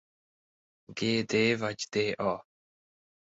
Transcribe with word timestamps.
G–d 0.95 1.33
vagy 1.59 1.81
d–a. 1.91 2.33